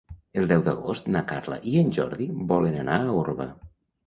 [0.39, 3.49] El deu d'agost na Carla i en Jordi volen anar a Orba.